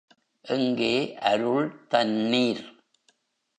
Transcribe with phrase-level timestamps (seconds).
[0.45, 1.17] எங்கே
[1.19, 2.63] அருள் தண்ணீர்?